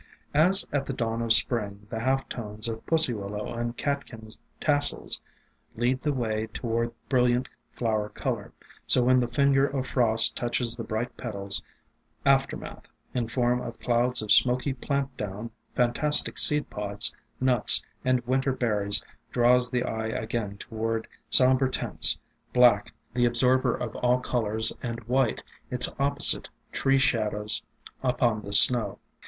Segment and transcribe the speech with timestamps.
[0.33, 4.27] As at the dawn of Spring, the half tones of Pussy Willow and Catkin
[4.59, 5.21] tassels
[5.75, 8.51] lead the way toward brilliant flower color,
[8.87, 11.61] so when the finger of frost touches the bright petals,
[12.25, 18.25] after math, in form of clouds of smoky plant down, fantastic seed pods, nuts and
[18.25, 22.17] Win \ii ter berries, draws the eye again toward | somber tints,—
[22.55, 27.61] black, the absorber of all ty colors, and white, its opposite— tree shad ows
[28.01, 28.97] upon the snow.